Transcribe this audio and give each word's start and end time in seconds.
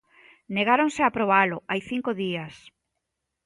Negáronse 0.55 0.99
a 1.03 1.09
aprobalo 1.09 1.57
hai 1.69 1.81
cinco 1.91 2.11
días. 2.21 2.53